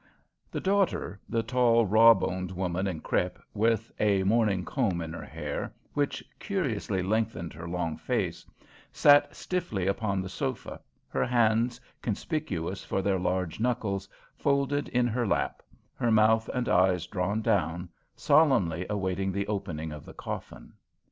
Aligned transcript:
The 0.49 0.59
daughter 0.59 1.19
the 1.29 1.43
tall, 1.43 1.85
raw 1.85 2.15
boned 2.15 2.49
woman 2.51 2.87
in 2.87 3.01
crêpe, 3.01 3.39
with 3.53 3.91
a 3.99 4.23
mourning 4.23 4.65
comb 4.65 4.99
in 4.99 5.13
her 5.13 5.23
hair 5.27 5.71
which 5.93 6.23
curiously 6.39 7.03
lengthened 7.03 7.53
her 7.53 7.69
long 7.69 7.97
face 7.97 8.43
sat 8.91 9.35
stiffly 9.35 9.85
upon 9.85 10.19
the 10.19 10.27
sofa, 10.27 10.81
her 11.07 11.23
hands, 11.23 11.79
conspicuous 12.01 12.83
for 12.83 13.03
their 13.03 13.19
large 13.19 13.59
knuckles, 13.59 14.09
folded 14.35 14.89
in 14.89 15.05
her 15.05 15.27
lap, 15.27 15.61
her 15.93 16.09
mouth 16.09 16.49
and 16.51 16.67
eyes 16.67 17.05
drawn 17.05 17.43
down, 17.43 17.87
solemnly 18.15 18.87
awaiting 18.89 19.31
the 19.31 19.45
opening 19.47 19.91
of 19.91 20.03
the 20.03 20.15
coffin. 20.15 20.73